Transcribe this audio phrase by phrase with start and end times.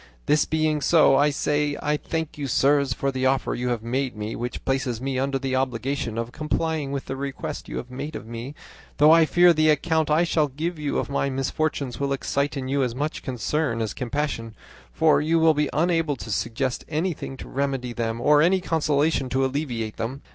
[0.25, 4.15] This being so, I say I thank you, sirs, for the offer you have made
[4.15, 8.15] me, which places me under the obligation of complying with the request you have made
[8.15, 8.55] of me;
[8.97, 12.67] though I fear the account I shall give you of my misfortunes will excite in
[12.67, 14.55] you as much concern as compassion,
[14.91, 19.45] for you will be unable to suggest anything to remedy them or any consolation to
[19.45, 20.23] alleviate them.